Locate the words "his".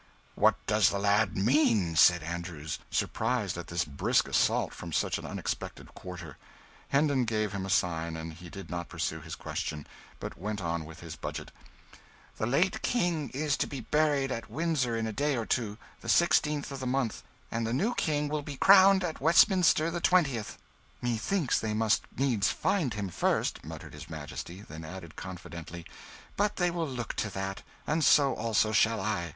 9.21-9.35, 11.01-11.15, 23.93-24.09